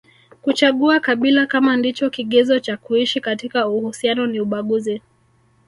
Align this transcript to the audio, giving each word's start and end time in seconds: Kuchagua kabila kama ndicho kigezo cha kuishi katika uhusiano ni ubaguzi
Kuchagua 0.41 0.99
kabila 0.99 1.45
kama 1.45 1.77
ndicho 1.77 2.09
kigezo 2.09 2.59
cha 2.59 2.77
kuishi 2.77 3.19
katika 3.21 3.67
uhusiano 3.67 4.27
ni 4.27 4.39
ubaguzi 4.39 5.01